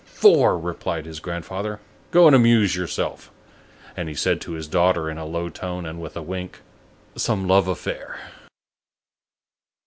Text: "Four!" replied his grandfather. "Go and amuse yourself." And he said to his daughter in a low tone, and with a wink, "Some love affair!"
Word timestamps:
"Four!" 0.13 0.57
replied 0.57 1.05
his 1.05 1.19
grandfather. 1.19 1.79
"Go 2.09 2.25
and 2.25 2.35
amuse 2.35 2.75
yourself." 2.75 3.29
And 3.95 4.09
he 4.09 4.15
said 4.15 4.41
to 4.41 4.53
his 4.53 4.67
daughter 4.67 5.11
in 5.11 5.19
a 5.19 5.27
low 5.27 5.47
tone, 5.49 5.85
and 5.85 6.01
with 6.01 6.17
a 6.17 6.23
wink, 6.23 6.61
"Some 7.15 7.47
love 7.47 7.67
affair!" 7.67 8.17